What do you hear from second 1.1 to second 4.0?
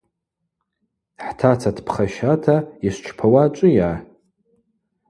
Хӏтаца дпхащата– “Йшвчпауа ачӏвыйа?